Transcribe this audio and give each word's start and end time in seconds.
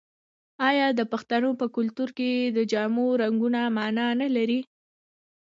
آیا 0.69 0.87
د 0.93 1.01
پښتنو 1.11 1.49
په 1.59 1.65
کلتور 1.75 2.09
کې 2.17 2.29
د 2.55 2.59
جامو 2.71 3.05
رنګونه 3.21 3.59
مانا 3.75 4.07
نلري؟ 4.21 4.59